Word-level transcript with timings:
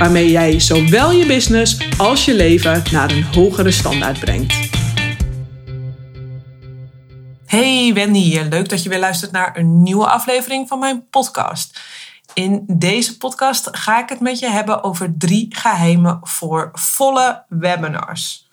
waarmee 0.00 0.30
jij 0.30 0.60
zowel 0.60 1.10
je 1.10 1.26
business 1.26 1.98
als 1.98 2.24
je 2.24 2.34
leven 2.34 2.82
naar 2.92 3.10
een 3.10 3.22
hogere 3.24 3.70
standaard 3.70 4.20
brengt. 4.20 4.54
Hey 7.46 7.90
Wendy 7.94 8.18
hier, 8.18 8.44
leuk 8.44 8.68
dat 8.68 8.82
je 8.82 8.88
weer 8.88 8.98
luistert 8.98 9.32
naar 9.32 9.56
een 9.56 9.82
nieuwe 9.82 10.06
aflevering 10.06 10.68
van 10.68 10.78
mijn 10.78 11.08
podcast. 11.10 11.80
In 12.34 12.64
deze 12.66 13.16
podcast 13.16 13.68
ga 13.72 14.02
ik 14.02 14.08
het 14.08 14.20
met 14.20 14.38
je 14.38 14.50
hebben 14.50 14.82
over 14.82 15.14
drie 15.18 15.46
geheimen 15.50 16.18
voor 16.22 16.70
volle 16.72 17.44
webinars. 17.48 18.48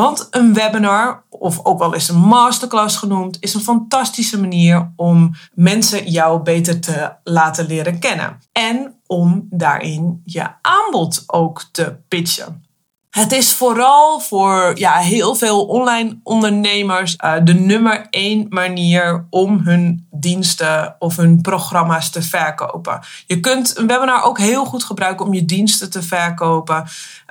Want 0.00 0.28
een 0.30 0.54
webinar, 0.54 1.24
of 1.28 1.64
ook 1.64 1.78
wel 1.78 1.94
eens 1.94 2.08
een 2.08 2.20
masterclass 2.20 2.96
genoemd, 2.96 3.36
is 3.40 3.54
een 3.54 3.60
fantastische 3.60 4.40
manier 4.40 4.92
om 4.96 5.34
mensen 5.54 6.10
jou 6.10 6.42
beter 6.42 6.80
te 6.80 7.12
laten 7.24 7.66
leren 7.66 7.98
kennen. 7.98 8.38
En 8.52 9.00
om 9.06 9.46
daarin 9.50 10.22
je 10.24 10.48
aanbod 10.62 11.22
ook 11.26 11.64
te 11.72 11.96
pitchen. 12.08 12.65
Het 13.16 13.32
is 13.32 13.52
vooral 13.52 14.20
voor 14.20 14.72
ja, 14.74 14.96
heel 14.96 15.34
veel 15.34 15.64
online 15.64 16.18
ondernemers 16.22 17.16
uh, 17.24 17.34
de 17.42 17.54
nummer 17.54 18.06
één 18.10 18.46
manier 18.48 19.26
om 19.30 19.58
hun 19.58 20.06
diensten 20.10 20.96
of 20.98 21.16
hun 21.16 21.40
programma's 21.40 22.10
te 22.10 22.22
verkopen. 22.22 23.00
Je 23.26 23.40
kunt 23.40 23.78
een 23.78 23.86
webinar 23.86 24.22
ook 24.22 24.38
heel 24.38 24.64
goed 24.64 24.84
gebruiken 24.84 25.26
om 25.26 25.34
je 25.34 25.44
diensten 25.44 25.90
te 25.90 26.02
verkopen. 26.02 26.84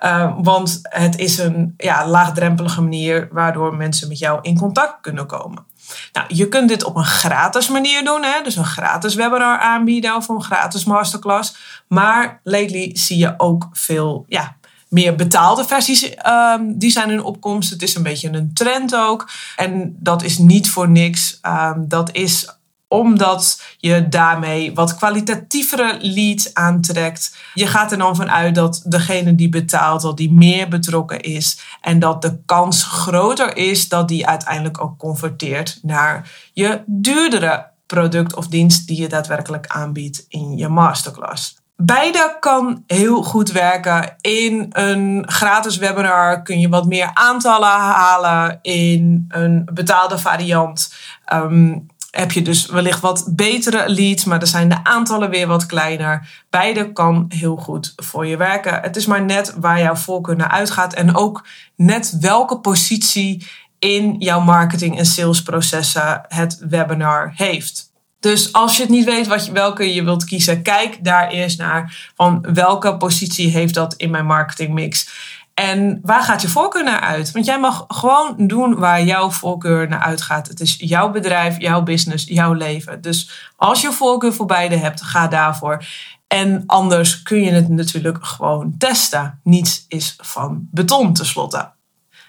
Uh, 0.04 0.34
want 0.38 0.80
het 0.82 1.18
is 1.18 1.38
een 1.38 1.74
ja, 1.78 2.08
laagdrempelige 2.08 2.82
manier 2.82 3.28
waardoor 3.32 3.76
mensen 3.76 4.08
met 4.08 4.20
jou 4.20 4.40
in 4.42 4.58
contact 4.58 5.02
kunnen 5.02 5.26
komen. 5.26 5.66
Nou, 6.14 6.28
je 6.28 6.48
kunt 6.48 6.70
dit 6.70 6.84
op 6.84 6.96
een 6.96 7.06
gratis 7.06 7.70
manier 7.70 8.04
doen, 8.04 8.24
hè? 8.24 8.42
dus 8.44 8.56
een 8.56 8.66
gratis 8.66 9.16
webinar 9.16 9.60
aanbieden 9.60 10.16
of 10.16 10.30
een 10.30 10.44
gratis 10.44 10.84
masterclass. 10.84 11.56
Maar 11.88 12.40
lately 12.44 12.90
zie 12.94 13.18
je 13.18 13.34
ook 13.38 13.68
veel 13.72 14.26
ja, 14.28 14.56
meer 14.96 15.16
betaalde 15.16 15.66
versies, 15.66 16.04
um, 16.04 16.78
die 16.78 16.92
zijn 16.92 17.10
in 17.10 17.24
opkomst. 17.24 17.70
Het 17.70 17.82
is 17.82 17.96
een 17.96 18.04
beetje 18.04 18.30
een 18.30 18.54
trend 18.54 18.96
ook. 18.96 19.30
En 19.56 19.96
dat 20.00 20.24
is 20.24 20.38
niet 20.38 20.70
voor 20.70 20.90
niks. 20.90 21.40
Um, 21.42 21.88
dat 21.88 22.12
is 22.12 22.50
omdat 22.88 23.64
je 23.78 24.10
daarmee 24.10 24.74
wat 24.74 24.96
kwalitatievere 24.96 25.98
leads 26.02 26.54
aantrekt. 26.54 27.36
Je 27.54 27.68
gaat 27.68 27.92
er 27.92 27.98
dan 27.98 28.16
vanuit 28.16 28.56
dat 28.56 28.84
degene 28.86 29.36
die 29.36 29.50
betaalt, 29.50 30.02
dat 30.02 30.18
die 30.18 30.32
meer 30.32 30.68
betrokken 30.68 31.22
is. 31.22 31.60
En 31.82 32.00
dat 32.00 32.22
de 32.22 32.38
kans 32.46 32.84
groter 32.84 33.58
is 33.58 33.90
dat 33.90 34.08
die 34.08 34.28
uiteindelijk 34.28 34.82
ook 34.82 34.98
converteert 34.98 35.80
naar 35.82 36.32
je 36.54 36.82
duurdere 36.86 37.66
product 37.86 38.36
of 38.36 38.48
dienst 38.48 38.88
die 38.88 39.02
je 39.02 39.08
daadwerkelijk 39.08 39.68
aanbiedt 39.68 40.26
in 40.28 40.58
je 40.58 40.68
masterclass. 40.68 41.56
Beide 41.78 42.38
kan 42.40 42.84
heel 42.88 43.24
goed 43.24 43.52
werken. 43.52 44.16
In 44.22 44.66
een 44.70 45.24
gratis 45.28 45.78
webinar 45.78 46.42
kun 46.42 46.60
je 46.60 46.70
wat 46.70 46.86
meer 46.86 47.12
aantallen 47.14 47.70
halen. 47.70 48.60
In 48.62 49.26
een 49.28 49.70
betaalde 49.74 50.18
variant 50.18 50.94
um, 51.34 51.88
heb 52.12 52.32
je 52.32 52.42
dus 52.42 52.66
wellicht 52.66 53.00
wat 53.00 53.28
betere 53.30 53.90
leads, 53.90 54.24
maar 54.26 54.40
dan 54.40 54.48
zijn 54.48 54.70
de 54.70 54.84
aantallen 54.84 55.30
weer 55.30 55.48
wat 55.48 55.66
kleiner. 55.66 56.28
Beide 56.50 56.92
kan 56.92 57.26
heel 57.30 57.56
goed 57.56 57.94
voor 57.96 58.26
je 58.26 58.38
werken. 58.38 58.82
Het 58.82 58.96
is 58.96 59.06
maar 59.06 59.24
net 59.24 59.54
waar 59.60 59.80
jouw 59.80 59.96
voorkeur 59.96 60.36
naar 60.36 60.50
uitgaat 60.50 60.94
en 60.94 61.16
ook 61.16 61.48
net 61.76 62.18
welke 62.20 62.60
positie 62.60 63.48
in 63.80 64.16
jouw 64.20 64.40
marketing- 64.40 64.98
en 64.98 65.06
salesprocessen 65.06 66.22
het 66.28 66.58
webinar 66.70 67.32
heeft. 67.36 67.94
Dus 68.26 68.54
als 68.54 68.76
je 68.76 68.82
het 68.82 68.92
niet 68.92 69.06
weet 69.06 69.28
wat 69.28 69.46
je, 69.46 69.52
welke 69.52 69.94
je 69.94 70.04
wilt 70.04 70.24
kiezen, 70.24 70.62
kijk 70.62 71.04
daar 71.04 71.30
eerst 71.30 71.58
naar 71.58 72.12
van 72.16 72.46
welke 72.54 72.98
positie 72.98 73.50
heeft 73.50 73.74
dat 73.74 73.94
in 73.94 74.10
mijn 74.10 74.26
marketingmix. 74.26 75.10
En 75.54 76.00
waar 76.02 76.24
gaat 76.24 76.42
je 76.42 76.48
voorkeur 76.48 76.84
naar 76.84 77.00
uit? 77.00 77.32
Want 77.32 77.46
jij 77.46 77.60
mag 77.60 77.86
gewoon 77.88 78.34
doen 78.38 78.76
waar 78.76 79.04
jouw 79.04 79.32
voorkeur 79.32 79.88
naar 79.88 80.00
uitgaat. 80.00 80.48
Het 80.48 80.60
is 80.60 80.76
jouw 80.80 81.12
bedrijf, 81.12 81.60
jouw 81.60 81.82
business, 81.82 82.26
jouw 82.28 82.54
leven. 82.54 83.02
Dus 83.02 83.50
als 83.56 83.82
je 83.82 83.92
voorkeur 83.92 84.34
voor 84.34 84.46
beide 84.46 84.76
hebt, 84.76 85.02
ga 85.02 85.28
daarvoor. 85.28 85.86
En 86.28 86.64
anders 86.66 87.22
kun 87.22 87.42
je 87.42 87.52
het 87.52 87.70
natuurlijk 87.70 88.26
gewoon 88.26 88.76
testen. 88.78 89.40
Niets 89.44 89.86
is 89.88 90.16
van 90.18 90.68
beton 90.72 91.14
tenslotte. 91.14 91.70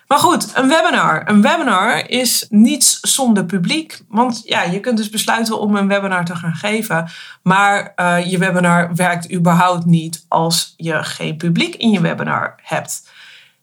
Maar 0.07 0.19
goed, 0.19 0.53
een 0.55 0.69
webinar. 0.69 1.29
Een 1.29 1.43
webinar 1.43 2.11
is 2.11 2.47
niets 2.49 3.01
zonder 3.01 3.45
publiek. 3.45 4.01
Want 4.09 4.43
ja, 4.45 4.63
je 4.63 4.81
kunt 4.81 4.97
dus 4.97 5.11
besluiten 5.11 5.61
om 5.61 5.77
een 5.77 5.89
webinar 5.89 6.25
te 6.25 6.37
gaan 6.37 6.55
geven. 6.55 7.09
Maar 7.43 7.93
uh, 7.97 8.31
je 8.31 8.39
webinar 8.39 8.95
werkt 8.95 9.33
überhaupt 9.33 9.85
niet 9.85 10.25
als 10.29 10.75
je 10.77 11.05
geen 11.05 11.37
publiek 11.37 11.75
in 11.75 11.91
je 11.91 12.01
webinar 12.01 12.55
hebt. 12.63 13.09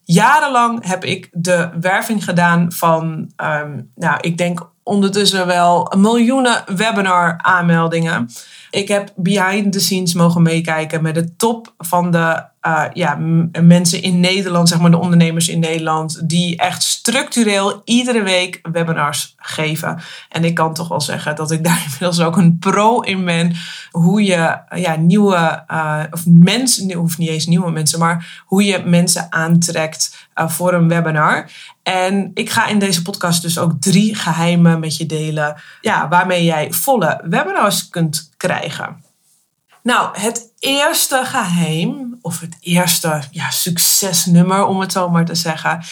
Jarenlang 0.03 0.87
heb 0.87 1.03
ik 1.03 1.29
de 1.31 1.69
werving 1.79 2.23
gedaan 2.23 2.71
van, 2.71 3.31
um, 3.37 3.91
nou, 3.95 4.17
ik 4.21 4.37
denk 4.37 4.69
ondertussen 4.83 5.47
wel 5.47 5.93
miljoenen 5.97 6.63
webinar 6.75 7.37
aanmeldingen. 7.37 8.29
Ik 8.69 8.87
heb 8.87 9.11
behind 9.15 9.71
the 9.71 9.79
scenes 9.79 10.13
mogen 10.13 10.41
meekijken 10.41 11.01
met 11.01 11.15
de 11.15 11.35
top 11.35 11.73
van 11.77 12.11
de 12.11 12.43
uh, 12.67 12.85
ja, 12.93 13.15
mensen 13.61 14.01
in 14.01 14.19
Nederland, 14.19 14.69
zeg 14.69 14.79
maar 14.79 14.91
de 14.91 14.97
ondernemers 14.97 15.47
in 15.47 15.59
Nederland, 15.59 16.29
die 16.29 16.57
echt 16.57 16.83
structureel 16.83 17.81
iedere 17.85 18.23
week 18.23 18.59
webinars 18.71 19.33
geven. 19.37 20.01
En 20.29 20.43
ik 20.43 20.55
kan 20.55 20.73
toch 20.73 20.87
wel 20.87 21.01
zeggen 21.01 21.35
dat 21.35 21.51
ik 21.51 21.63
daar 21.63 21.81
inmiddels 21.85 22.19
ook 22.19 22.37
een 22.37 22.59
pro 22.59 22.99
in 22.99 23.25
ben. 23.25 23.55
Hoe 23.91 24.23
je 24.23 24.59
ja, 24.75 24.95
nieuwe, 24.95 25.63
uh, 25.71 26.03
of 26.11 26.25
mensen, 26.25 26.93
hoeft 26.93 27.17
niet 27.17 27.29
eens 27.29 27.45
nieuwe 27.45 27.71
mensen, 27.71 27.99
maar 27.99 28.43
hoe 28.45 28.63
je 28.63 28.83
mensen 28.85 29.27
aantrekt 29.29 30.27
uh, 30.35 30.49
voor 30.49 30.73
een 30.73 30.87
webinar. 30.87 31.51
En 31.83 32.31
ik 32.33 32.49
ga 32.49 32.67
in 32.67 32.79
deze 32.79 33.01
podcast 33.01 33.41
dus 33.41 33.57
ook 33.57 33.73
drie 33.79 34.15
geheimen 34.15 34.79
met 34.79 34.97
je 34.97 35.05
delen, 35.05 35.61
ja, 35.81 36.07
waarmee 36.07 36.43
jij 36.43 36.71
volle 36.71 37.21
webinars 37.23 37.89
kunt 37.89 38.29
krijgen. 38.37 39.03
Nou, 39.81 40.19
het 40.19 40.52
eerste 40.63 41.21
geheim, 41.25 42.17
of 42.21 42.39
het 42.39 42.57
eerste 42.59 43.23
ja, 43.31 43.49
succesnummer, 43.49 44.65
om 44.65 44.79
het 44.79 44.91
zo 44.91 45.09
maar 45.09 45.25
te 45.25 45.35
zeggen, 45.35 45.83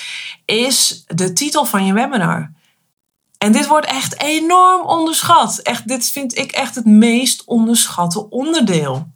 is 0.46 1.04
de 1.08 1.34
titel 1.34 1.66
van 1.66 1.86
je 1.86 1.94
webinar. 1.94 2.52
En 3.38 3.52
dit 3.52 3.68
wordt 3.68 3.88
echt 3.88 4.22
enorm 4.22 4.86
onderschat. 4.86 5.58
Echt, 5.58 5.88
dit 5.88 6.10
vind 6.10 6.38
ik 6.38 6.52
echt 6.52 6.76
het 6.76 6.86
meest 6.86 7.44
onderschatte 7.46 8.30
onderdeel. 8.30 9.08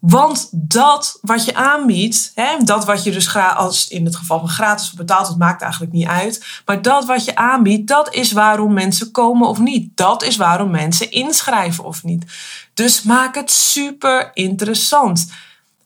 Want 0.00 0.48
dat 0.52 1.18
wat 1.22 1.44
je 1.44 1.54
aanbiedt, 1.54 2.32
hè, 2.34 2.56
dat 2.64 2.84
wat 2.84 3.02
je 3.04 3.10
dus 3.10 3.36
als 3.36 3.88
in 3.88 4.04
het 4.04 4.16
geval 4.16 4.38
van 4.38 4.48
gratis 4.48 4.90
of 4.90 4.96
betaald, 4.96 5.26
dat 5.26 5.38
maakt 5.38 5.62
eigenlijk 5.62 5.92
niet 5.92 6.06
uit. 6.06 6.62
Maar 6.66 6.82
dat 6.82 7.04
wat 7.04 7.24
je 7.24 7.36
aanbiedt, 7.36 7.88
dat 7.88 8.14
is 8.14 8.32
waarom 8.32 8.72
mensen 8.72 9.10
komen 9.10 9.48
of 9.48 9.58
niet. 9.58 9.96
Dat 9.96 10.22
is 10.22 10.36
waarom 10.36 10.70
mensen 10.70 11.10
inschrijven 11.10 11.84
of 11.84 12.04
niet. 12.04 12.24
Dus 12.74 13.02
maak 13.02 13.34
het 13.34 13.50
super 13.50 14.30
interessant. 14.34 15.32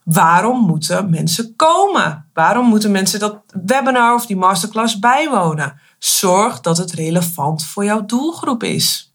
Waarom 0.02 0.66
moeten 0.66 1.10
mensen 1.10 1.56
komen? 1.56 2.26
Waarom 2.32 2.66
moeten 2.66 2.90
mensen 2.90 3.20
dat 3.20 3.36
webinar 3.64 4.14
of 4.14 4.26
die 4.26 4.36
masterclass 4.36 4.98
bijwonen? 4.98 5.80
Zorg 5.98 6.60
dat 6.60 6.76
het 6.76 6.92
relevant 6.92 7.64
voor 7.64 7.84
jouw 7.84 8.04
doelgroep 8.04 8.62
is. 8.62 9.13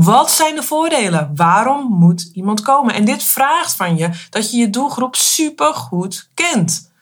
Wat 0.00 0.30
zijn 0.30 0.54
de 0.54 0.62
voordelen? 0.62 1.32
Waarom 1.34 1.86
moet 1.92 2.30
iemand 2.32 2.60
komen? 2.60 2.94
En 2.94 3.04
dit 3.04 3.22
vraagt 3.22 3.74
van 3.74 3.96
je 3.96 4.10
dat 4.30 4.50
je 4.50 4.56
je 4.56 4.70
doelgroep 4.70 5.16
super 5.16 5.74
goed 5.74 6.28
kent. 6.34 6.92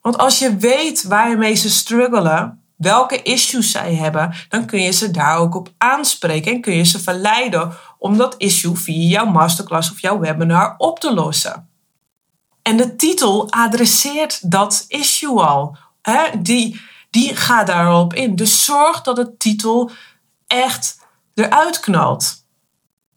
Want 0.00 0.18
als 0.18 0.38
je 0.38 0.56
weet 0.56 1.02
waarmee 1.02 1.54
ze 1.54 1.70
struggelen, 1.70 2.62
welke 2.76 3.22
issues 3.22 3.70
zij 3.70 3.94
hebben, 3.94 4.34
dan 4.48 4.66
kun 4.66 4.82
je 4.82 4.90
ze 4.90 5.10
daar 5.10 5.36
ook 5.36 5.54
op 5.54 5.72
aanspreken 5.78 6.52
en 6.52 6.60
kun 6.60 6.74
je 6.74 6.84
ze 6.84 7.00
verleiden 7.00 7.72
om 7.98 8.16
dat 8.16 8.34
issue 8.38 8.76
via 8.76 9.08
jouw 9.08 9.26
masterclass 9.26 9.90
of 9.90 10.00
jouw 10.00 10.18
webinar 10.18 10.74
op 10.78 11.00
te 11.00 11.14
lossen. 11.14 11.68
En 12.62 12.76
de 12.76 12.96
titel 12.96 13.50
adresseert 13.50 14.50
dat 14.50 14.84
issue 14.88 15.40
al. 15.40 15.76
Die, 16.38 16.80
die 17.10 17.36
gaat 17.36 17.66
daarop 17.66 18.14
in. 18.14 18.36
Dus 18.36 18.64
zorg 18.64 19.02
dat 19.02 19.16
de 19.16 19.36
titel 19.36 19.90
echt 20.46 21.00
eruit 21.34 21.80
knalt. 21.80 22.44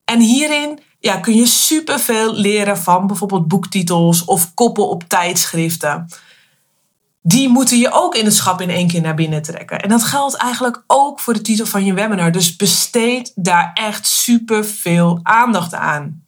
En 0.05 0.19
hierin 0.19 0.79
ja, 0.99 1.17
kun 1.17 1.35
je 1.35 1.45
superveel 1.45 2.33
leren 2.33 2.77
van 2.77 3.07
bijvoorbeeld 3.07 3.47
boektitels 3.47 4.25
of 4.25 4.53
koppen 4.53 4.89
op 4.89 5.03
tijdschriften. 5.03 6.07
die 7.21 7.49
moeten 7.49 7.77
je 7.77 7.91
ook 7.91 8.15
in 8.15 8.25
het 8.25 8.33
schap 8.33 8.61
in 8.61 8.69
één 8.69 8.87
keer 8.87 9.01
naar 9.01 9.15
binnen 9.15 9.41
trekken. 9.41 9.79
En 9.81 9.89
dat 9.89 10.03
geldt 10.03 10.35
eigenlijk 10.35 10.83
ook 10.87 11.19
voor 11.19 11.33
de 11.33 11.41
titel 11.41 11.65
van 11.65 11.85
je 11.85 11.93
webinar. 11.93 12.31
Dus 12.31 12.55
besteed 12.55 13.31
daar 13.35 13.71
echt 13.73 14.07
super 14.07 14.65
veel 14.65 15.19
aandacht 15.23 15.73
aan. 15.73 16.23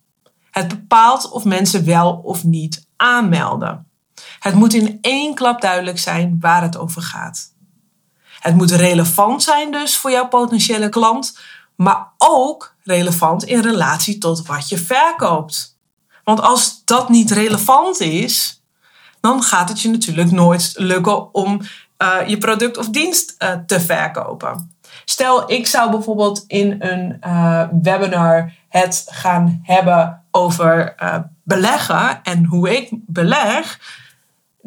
Het 0.51 0.67
bepaalt 0.67 1.29
of 1.29 1.43
mensen 1.43 1.85
wel 1.85 2.21
of 2.23 2.43
niet 2.43 2.87
aanmelden. 2.95 3.87
Het 4.39 4.53
moet 4.53 4.73
in 4.73 4.97
één 5.01 5.35
klap 5.35 5.61
duidelijk 5.61 5.99
zijn 5.99 6.37
waar 6.39 6.61
het 6.61 6.77
over 6.77 7.01
gaat. 7.01 7.53
Het 8.39 8.55
moet 8.55 8.71
relevant 8.71 9.43
zijn 9.43 9.71
dus 9.71 9.97
voor 9.97 10.11
jouw 10.11 10.27
potentiële 10.27 10.89
klant, 10.89 11.37
maar 11.77 12.07
ook 12.17 12.75
relevant 12.83 13.43
in 13.43 13.61
relatie 13.61 14.17
tot 14.17 14.47
wat 14.47 14.69
je 14.69 14.77
verkoopt. 14.77 15.77
Want 16.23 16.41
als 16.41 16.81
dat 16.85 17.09
niet 17.09 17.31
relevant 17.31 17.99
is, 17.99 18.61
dan 19.21 19.43
gaat 19.43 19.69
het 19.69 19.81
je 19.81 19.89
natuurlijk 19.89 20.31
nooit 20.31 20.73
lukken 20.75 21.33
om 21.33 21.61
uh, 21.97 22.27
je 22.27 22.37
product 22.37 22.77
of 22.77 22.89
dienst 22.89 23.35
uh, 23.39 23.51
te 23.65 23.79
verkopen. 23.79 24.75
Stel, 25.05 25.51
ik 25.51 25.67
zou 25.67 25.91
bijvoorbeeld 25.91 26.43
in 26.47 26.75
een 26.79 27.17
uh, 27.27 27.63
webinar 27.81 28.53
het 28.69 29.05
gaan 29.09 29.59
hebben 29.63 30.23
over 30.31 30.95
beleggen 31.43 32.23
en 32.23 32.45
hoe 32.45 32.77
ik 32.77 32.89
beleg 32.91 33.79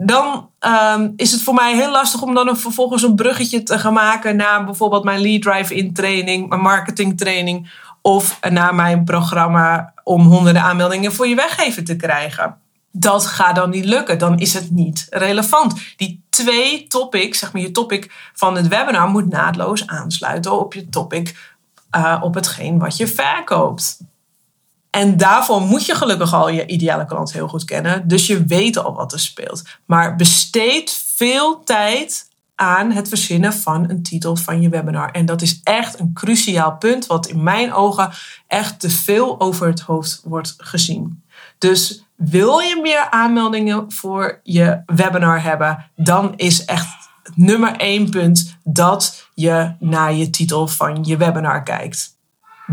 dan 0.03 0.51
um, 0.61 1.13
is 1.17 1.33
het 1.33 1.43
voor 1.43 1.55
mij 1.55 1.75
heel 1.75 1.91
lastig 1.91 2.23
om 2.23 2.35
dan 2.35 2.59
vervolgens 2.59 3.03
een 3.03 3.15
bruggetje 3.15 3.63
te 3.63 3.79
gaan 3.79 3.93
maken 3.93 4.37
naar 4.37 4.65
bijvoorbeeld 4.65 5.05
mijn 5.05 5.21
lead 5.21 5.43
drive-in 5.43 5.93
training, 5.93 6.49
mijn 6.49 6.61
marketing 6.61 7.19
training 7.19 7.71
of 8.03 8.39
naar 8.51 8.75
mijn 8.75 9.05
programma 9.05 9.93
om 10.05 10.27
honderden 10.27 10.63
aanmeldingen 10.63 11.13
voor 11.13 11.27
je 11.27 11.35
weggever 11.35 11.85
te 11.85 11.97
krijgen. 11.97 12.57
Dat 12.93 13.27
gaat 13.27 13.57
dan 13.57 13.71
niet 13.71 13.85
lukken, 13.85 14.19
dan 14.19 14.39
is 14.39 14.55
het 14.55 14.71
niet 14.71 15.07
relevant. 15.11 15.75
Die 15.97 16.23
twee 16.31 16.87
topics, 16.87 17.39
zeg 17.39 17.53
maar 17.53 17.63
je 17.63 17.71
topic 17.71 18.31
van 18.35 18.57
het 18.57 18.69
webinar, 18.69 19.09
moet 19.09 19.29
naadloos 19.29 19.87
aansluiten 19.87 20.61
op 20.61 20.75
je 20.75 20.89
topic, 20.89 21.55
uh, 21.97 22.19
op 22.21 22.35
hetgeen 22.35 22.79
wat 22.79 22.97
je 22.97 23.07
verkoopt. 23.07 23.99
En 24.91 25.17
daarvoor 25.17 25.61
moet 25.61 25.87
je 25.87 25.95
gelukkig 25.95 26.35
al 26.35 26.49
je 26.49 26.67
ideale 26.67 27.07
klant 27.07 27.33
heel 27.33 27.49
goed 27.49 27.65
kennen. 27.65 28.09
Dus 28.09 28.27
je 28.27 28.45
weet 28.45 28.77
al 28.77 28.95
wat 28.95 29.13
er 29.13 29.21
speelt. 29.21 29.63
Maar 29.87 30.17
besteed 30.17 31.05
veel 31.17 31.65
tijd 31.65 32.29
aan 32.55 32.91
het 32.91 33.09
verzinnen 33.09 33.53
van 33.53 33.91
een 33.91 34.03
titel 34.03 34.37
van 34.37 34.61
je 34.61 34.69
webinar. 34.69 35.11
En 35.11 35.27
dat 35.27 35.43
is 35.43 35.61
echt 35.63 35.99
een 35.99 36.13
cruciaal 36.13 36.77
punt, 36.77 37.07
wat 37.07 37.27
in 37.27 37.43
mijn 37.43 37.73
ogen 37.73 38.11
echt 38.47 38.81
te 38.81 38.91
veel 38.91 39.41
over 39.41 39.67
het 39.67 39.81
hoofd 39.81 40.23
wordt 40.25 40.55
gezien. 40.59 41.23
Dus 41.59 42.05
wil 42.15 42.59
je 42.59 42.81
meer 42.83 43.11
aanmeldingen 43.11 43.93
voor 43.93 44.41
je 44.43 44.83
webinar 44.87 45.43
hebben, 45.43 45.91
dan 45.97 46.33
is 46.37 46.65
echt 46.65 46.87
nummer 47.35 47.77
één 47.77 48.11
punt 48.11 48.57
dat 48.65 49.29
je 49.35 49.75
naar 49.79 50.15
je 50.15 50.31
titel 50.31 50.69
van 50.69 51.05
je 51.05 51.17
webinar 51.17 51.63
kijkt. 51.63 52.19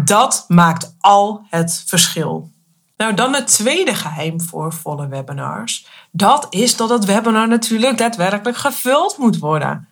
Dat 0.03 0.45
maakt 0.47 0.95
al 0.99 1.45
het 1.49 1.83
verschil. 1.85 2.49
Nou, 2.97 3.13
dan 3.13 3.33
het 3.33 3.47
tweede 3.47 3.95
geheim 3.95 4.41
voor 4.41 4.73
volle 4.73 5.07
webinars. 5.07 5.88
Dat 6.11 6.47
is 6.49 6.75
dat 6.75 6.89
het 6.89 7.05
webinar 7.05 7.47
natuurlijk 7.47 7.97
daadwerkelijk 7.97 8.57
gevuld 8.57 9.17
moet 9.17 9.39
worden. 9.39 9.88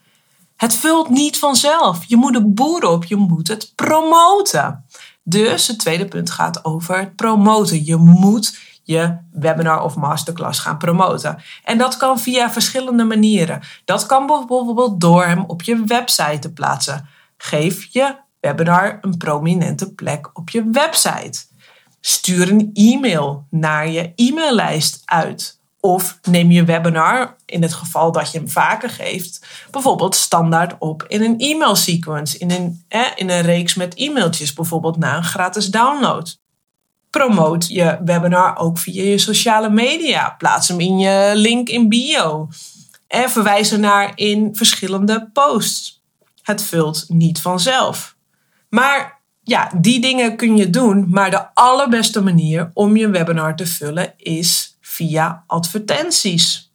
Het 0.55 0.75
vult 0.75 1.09
niet 1.09 1.39
vanzelf. 1.39 2.03
Je 2.07 2.15
moet 2.15 2.35
er 2.35 2.53
boeren 2.53 2.91
op, 2.91 3.03
je 3.03 3.15
moet 3.15 3.47
het 3.47 3.71
promoten. 3.75 4.85
Dus 5.23 5.67
het 5.67 5.79
tweede 5.79 6.05
punt 6.05 6.31
gaat 6.31 6.65
over 6.65 6.99
het 6.99 7.15
promoten. 7.15 7.85
Je 7.85 7.95
moet 7.95 8.57
je 8.83 9.17
webinar 9.31 9.83
of 9.83 9.95
masterclass 9.95 10.59
gaan 10.59 10.77
promoten. 10.77 11.37
En 11.63 11.77
dat 11.77 11.97
kan 11.97 12.19
via 12.19 12.51
verschillende 12.51 13.03
manieren. 13.03 13.61
Dat 13.85 14.05
kan 14.05 14.25
bijvoorbeeld 14.25 15.01
door 15.01 15.25
hem 15.25 15.43
op 15.47 15.61
je 15.61 15.83
website 15.83 16.39
te 16.39 16.53
plaatsen. 16.53 17.07
Geef 17.37 17.87
je 17.91 18.15
webinar 18.45 18.97
een 19.01 19.18
prominente 19.18 19.94
plek 19.94 20.30
op 20.33 20.50
je 20.50 20.69
website. 20.71 21.44
Stuur 22.01 22.51
een 22.51 22.69
e-mail 22.74 23.45
naar 23.50 23.89
je 23.89 24.12
e-maillijst 24.15 25.01
uit. 25.06 25.59
Of 25.80 26.19
neem 26.21 26.51
je 26.51 26.63
webinar, 26.63 27.36
in 27.45 27.62
het 27.62 27.74
geval 27.74 28.12
dat 28.12 28.31
je 28.31 28.38
hem 28.38 28.50
vaker 28.50 28.89
geeft, 28.89 29.45
bijvoorbeeld 29.71 30.15
standaard 30.15 30.75
op 30.80 31.06
in 31.07 31.21
een 31.21 31.39
e-mail 31.39 31.75
sequence, 31.75 32.38
in 32.38 32.51
een, 32.51 32.86
in 33.15 33.30
een 33.30 33.42
reeks 33.42 33.75
met 33.75 33.95
e-mailtjes, 33.95 34.53
bijvoorbeeld 34.53 34.98
na 34.98 35.18
een 35.18 35.24
gratis 35.24 35.68
download. 35.68 36.39
Promoot 37.09 37.68
je 37.68 38.00
webinar 38.06 38.57
ook 38.57 38.77
via 38.77 39.03
je 39.03 39.18
sociale 39.18 39.69
media. 39.69 40.36
Plaats 40.38 40.68
hem 40.68 40.80
in 40.80 40.98
je 40.98 41.31
link 41.36 41.69
in 41.69 41.89
bio. 41.89 42.50
En 43.07 43.30
verwijs 43.30 43.71
er 43.71 43.80
naar 43.80 44.12
in 44.15 44.56
verschillende 44.56 45.30
posts. 45.33 46.03
Het 46.41 46.63
vult 46.63 47.06
niet 47.07 47.41
vanzelf. 47.41 48.14
Maar 48.75 49.22
ja, 49.44 49.72
die 49.77 50.00
dingen 50.00 50.36
kun 50.36 50.57
je 50.57 50.69
doen. 50.69 51.06
Maar 51.10 51.31
de 51.31 51.54
allerbeste 51.54 52.22
manier 52.22 52.72
om 52.74 52.98
je 52.98 53.10
webinar 53.10 53.56
te 53.56 53.66
vullen 53.66 54.13
is 54.18 54.77
via 54.81 55.44
advertenties. 55.48 56.74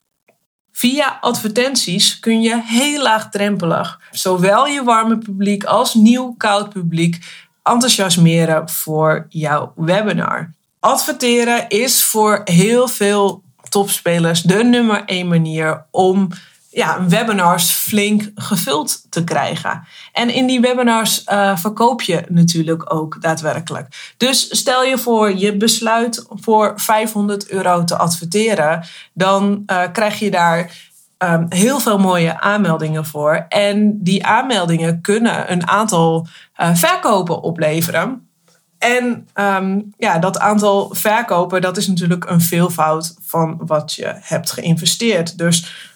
Via 0.72 1.18
advertenties 1.20 2.20
kun 2.20 2.42
je 2.42 2.62
heel 2.64 3.02
laagdrempelig 3.02 4.00
zowel 4.10 4.66
je 4.66 4.84
warme 4.84 5.18
publiek 5.18 5.64
als 5.64 5.94
nieuw 5.94 6.34
koud 6.36 6.68
publiek 6.68 7.18
enthousiasmeren 7.62 8.68
voor 8.68 9.26
jouw 9.28 9.72
webinar. 9.76 10.54
Adverteren 10.78 11.68
is 11.68 12.04
voor 12.04 12.40
heel 12.44 12.88
veel 12.88 13.42
topspelers 13.68 14.42
de 14.42 14.64
nummer 14.64 15.04
één 15.04 15.28
manier 15.28 15.86
om 15.90 16.28
ja, 16.70 17.06
webinars 17.08 17.70
flink 17.70 18.30
gevuld 18.34 19.10
te 19.10 19.24
krijgen. 19.24 19.86
En 20.12 20.34
in 20.34 20.46
die 20.46 20.60
webinars 20.60 21.24
uh, 21.26 21.56
verkoop 21.56 22.02
je 22.02 22.24
natuurlijk 22.28 22.94
ook 22.94 23.22
daadwerkelijk. 23.22 24.14
Dus 24.16 24.58
stel 24.58 24.84
je 24.84 24.98
voor, 24.98 25.36
je 25.36 25.56
besluit 25.56 26.26
voor 26.28 26.72
500 26.76 27.48
euro 27.48 27.84
te 27.84 27.96
adverteren, 27.96 28.84
dan 29.12 29.62
uh, 29.66 29.82
krijg 29.92 30.18
je 30.18 30.30
daar 30.30 30.88
um, 31.18 31.46
heel 31.48 31.80
veel 31.80 31.98
mooie 31.98 32.40
aanmeldingen 32.40 33.06
voor. 33.06 33.46
En 33.48 34.02
die 34.02 34.26
aanmeldingen 34.26 35.00
kunnen 35.00 35.52
een 35.52 35.68
aantal 35.68 36.26
uh, 36.60 36.74
verkopen 36.74 37.42
opleveren. 37.42 38.28
En 38.78 39.28
um, 39.34 39.92
ja, 39.98 40.18
dat 40.18 40.38
aantal 40.38 40.94
verkopen, 40.94 41.60
dat 41.60 41.76
is 41.76 41.86
natuurlijk 41.86 42.30
een 42.30 42.40
veelvoud 42.40 43.14
van 43.20 43.60
wat 43.66 43.94
je 43.94 44.12
hebt 44.20 44.50
geïnvesteerd. 44.50 45.38
Dus 45.38 45.89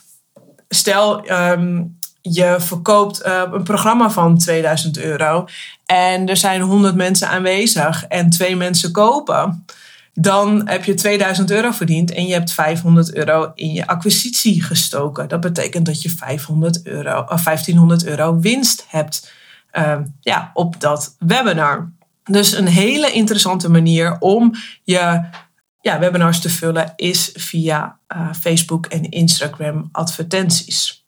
stel 0.75 1.31
um, 1.31 1.99
je 2.21 2.57
verkoopt 2.59 3.27
uh, 3.27 3.43
een 3.53 3.63
programma 3.63 4.11
van 4.11 4.39
2000 4.39 4.99
euro 4.99 5.47
en 5.87 6.29
er 6.29 6.37
zijn 6.37 6.61
100 6.61 6.95
mensen 6.95 7.29
aanwezig 7.29 8.05
en 8.07 8.31
twee 8.31 8.57
mensen 8.57 8.93
kopen. 8.93 9.65
Dan 10.15 10.69
heb 10.69 10.85
je 10.85 10.95
2000 10.95 11.51
euro 11.51 11.71
verdiend 11.71 12.13
en 12.13 12.27
je 12.27 12.33
hebt 12.33 12.53
500 12.53 13.15
euro 13.15 13.53
in 13.55 13.73
je 13.73 13.87
acquisitie 13.87 14.63
gestoken. 14.63 15.29
Dat 15.29 15.41
betekent 15.41 15.87
dat 15.87 16.03
je 16.03 16.11
500 16.11 16.87
euro, 16.87 17.21
of 17.21 17.43
1500 17.43 18.05
euro 18.05 18.39
winst 18.39 18.87
hebt 18.89 19.33
uh, 19.73 19.97
ja, 20.21 20.51
op 20.55 20.81
dat 20.81 21.17
webinar. 21.19 21.93
Dus 22.25 22.53
een 22.53 22.67
hele 22.67 23.13
interessante 23.13 23.71
manier 23.71 24.17
om 24.19 24.55
je 24.85 25.25
ja, 25.85 25.99
webinars 25.99 26.41
te 26.41 26.51
vullen 26.51 26.93
is 26.97 27.31
via 27.35 27.99
uh, 28.17 28.29
Facebook 28.41 28.87
en 28.87 29.11
Instagram 29.11 29.89
advertenties. 29.93 31.05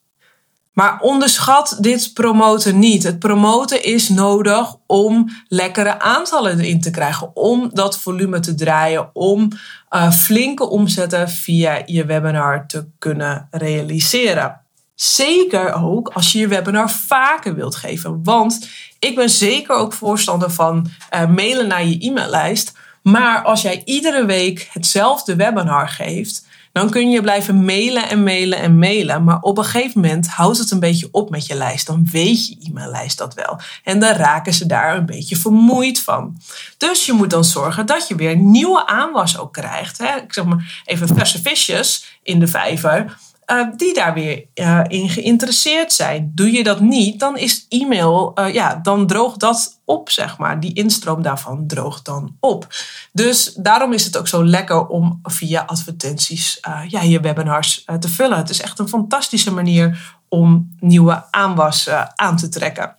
Maar 0.73 1.00
onderschat 1.00 1.76
dit 1.80 2.11
promoten 2.14 2.78
niet. 2.78 3.02
Het 3.02 3.18
promoten 3.18 3.85
is 3.85 4.09
nodig 4.09 4.75
om 4.87 5.30
lekkere 5.49 6.00
aantallen 6.00 6.59
erin 6.59 6.80
te 6.80 6.90
krijgen, 6.90 7.37
om 7.37 7.71
dat 7.73 7.99
volume 7.99 8.40
te 8.40 8.54
draaien, 8.54 9.11
om 9.12 9.49
uh, 9.90 10.11
flinke 10.11 10.68
omzetten 10.68 11.28
via 11.28 11.83
je 11.87 12.04
webinar 12.04 12.66
te 12.66 12.87
kunnen 12.99 13.49
realiseren. 13.50 14.61
Zeker 14.95 15.73
ook 15.73 16.09
als 16.09 16.33
je 16.33 16.38
je 16.38 16.49
webinar 16.49 16.90
vaker 16.90 17.54
wilt 17.54 17.76
geven. 17.76 18.25
Want 18.25 18.68
ik 18.99 19.14
ben 19.14 19.30
zeker 19.30 19.76
ook 19.76 19.92
voorstander 19.92 20.50
van 20.50 20.87
uh, 21.14 21.26
mailen 21.26 21.68
naar 21.68 21.87
je 21.87 21.99
e-maillijst 21.99 22.75
maar 23.07 23.43
als 23.43 23.63
jij 23.63 23.83
iedere 23.85 24.25
week 24.25 24.69
hetzelfde 24.73 25.37
webinar 25.37 25.89
geeft, 25.89 26.47
dan 26.73 26.91
kun 26.91 27.11
je 27.11 27.21
blijven 27.21 27.65
mailen 27.65 28.09
en 28.09 28.23
mailen 28.23 28.59
en 28.59 28.79
mailen. 28.79 29.25
Maar 29.25 29.41
op 29.41 29.59
een 29.59 29.65
gegeven 29.65 30.01
moment 30.01 30.29
houdt 30.29 30.59
het 30.59 30.71
een 30.71 30.81
beetje 30.81 31.09
op 31.11 31.31
met 31.31 31.47
je 31.47 31.55
lijst. 31.55 31.87
Dan 31.87 32.09
weet 32.13 32.47
je 32.47 32.57
e-maillijst 32.69 33.19
dat 33.19 33.35
wel. 33.35 33.61
En 33.85 33.99
dan 33.99 34.13
raken 34.13 34.55
ze 34.55 34.67
daar 34.67 34.97
een 34.97 35.07
beetje 35.07 35.37
vermoeid 35.37 36.01
van. 36.01 36.41
Dus 36.77 37.07
je 37.07 37.13
moet 37.13 37.31
dan 37.31 37.45
zorgen 37.45 37.87
dat 37.87 38.09
je 38.09 38.15
weer 38.15 38.37
nieuwe 38.37 38.87
aanwas 38.87 39.39
ook 39.39 39.53
krijgt. 39.53 39.99
Hè? 39.99 40.17
Ik 40.17 40.33
zeg 40.33 40.45
maar 40.45 40.83
even 40.85 41.09
verse 41.17 41.43
visjes 41.43 42.19
in 42.23 42.41
de 42.41 42.49
vijver. 42.49 43.17
Uh, 43.50 43.67
die 43.76 43.95
daar 43.95 44.15
weer 44.15 44.45
uh, 44.55 44.81
in 44.87 45.09
geïnteresseerd 45.09 45.93
zijn. 45.93 46.33
Doe 46.35 46.53
je 46.53 46.65
dat 46.65 46.81
niet, 46.81 47.21
dan 47.21 47.37
is 47.37 47.67
e-mail, 47.69 48.33
uh, 48.35 48.55
ja, 48.55 48.75
dan 48.75 49.07
droogt 49.07 49.41
dat 49.41 49.81
op, 49.85 50.11
zeg 50.11 50.38
maar. 50.38 50.61
Die 50.61 50.73
instroom 50.73 51.23
daarvan 51.23 51.67
droogt 51.67 52.05
dan 52.05 52.37
op. 52.41 52.67
Dus 53.12 53.53
daarom 53.55 53.93
is 53.93 54.05
het 54.05 54.19
ook 54.19 54.29
zo 54.29 54.45
lekker 54.45 54.87
om 54.87 55.21
via 55.23 55.62
advertenties 55.67 56.61
ja, 56.88 57.03
je 57.03 57.21
webinars 57.21 57.85
te 58.00 58.09
vullen. 58.09 58.38
Het 58.38 58.50
is 58.50 58.61
echt 58.61 58.79
een 58.79 58.88
fantastische 58.88 59.53
manier 59.53 60.17
om 60.29 60.76
nieuwe 60.81 61.25
aanwas 61.31 61.88
aan 62.15 62.37
te 62.37 62.49
trekken. 62.49 62.97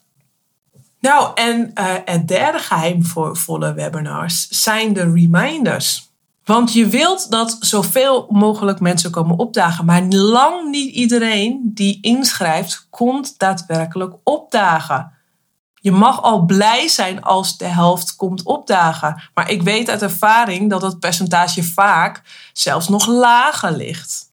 Nou, 1.00 1.32
en 1.36 1.72
het 2.06 2.28
derde 2.28 2.60
geheim 2.60 3.06
voor 3.06 3.38
volle 3.38 3.74
webinars 3.74 4.48
zijn 4.48 4.94
de 4.94 5.12
reminders. 5.12 6.07
Want 6.48 6.74
je 6.74 6.88
wilt 6.88 7.32
dat 7.32 7.58
zoveel 7.60 8.28
mogelijk 8.30 8.80
mensen 8.80 9.12
komen 9.12 9.38
opdagen. 9.38 9.86
Maar 9.86 10.04
lang 10.04 10.70
niet 10.70 10.94
iedereen 10.94 11.62
die 11.64 12.02
inschrijft, 12.02 12.88
komt 12.90 13.40
daadwerkelijk 13.40 14.16
opdagen. 14.24 15.12
Je 15.74 15.92
mag 15.92 16.22
al 16.22 16.46
blij 16.46 16.88
zijn 16.88 17.24
als 17.24 17.58
de 17.58 17.66
helft 17.66 18.16
komt 18.16 18.44
opdagen. 18.44 19.22
Maar 19.34 19.50
ik 19.52 19.62
weet 19.62 19.90
uit 19.90 20.02
ervaring 20.02 20.70
dat 20.70 20.82
het 20.82 21.00
percentage 21.00 21.64
vaak 21.64 22.22
zelfs 22.54 22.90
nog 22.90 23.08
lager 23.08 23.72
ligt. 23.72 24.32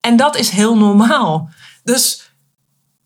En 0.00 0.16
dat 0.16 0.36
is 0.36 0.50
heel 0.50 0.76
normaal. 0.76 1.48
Dus 1.84 2.32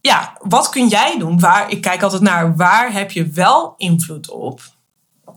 ja, 0.01 0.37
wat 0.41 0.69
kun 0.69 0.89
jij 0.89 1.19
doen? 1.19 1.41
Waar, 1.41 1.71
ik 1.71 1.81
kijk 1.81 2.03
altijd 2.03 2.23
naar 2.23 2.57
waar 2.57 2.93
heb 2.93 3.11
je 3.11 3.27
wel 3.27 3.75
invloed 3.77 4.31
op? 4.31 4.61